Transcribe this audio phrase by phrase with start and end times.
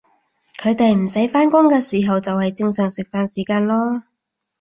[0.57, 4.01] 佢哋唔使返工嘅时候就係正常食飯時間囉